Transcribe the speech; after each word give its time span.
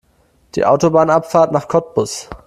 Die 0.55 0.65
Autobahnabfahrt 0.65 1.51
nach 1.51 1.67
Cottbus 1.67 2.27